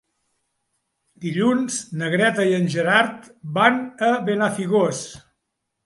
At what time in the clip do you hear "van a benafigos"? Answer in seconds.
3.61-5.09